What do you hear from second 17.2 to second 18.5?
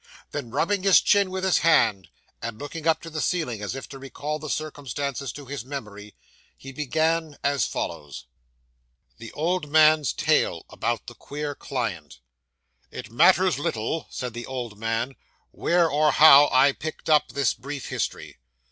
this brief history.